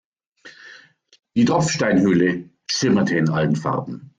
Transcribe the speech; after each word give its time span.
Die 1.35 1.45
Tropfsteinhöhle 1.45 2.49
schimmerte 2.65 3.17
in 3.19 3.29
allen 3.29 3.55
Farben. 3.55 4.09